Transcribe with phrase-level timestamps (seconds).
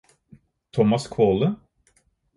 [0.71, 1.53] Thomas Kvåle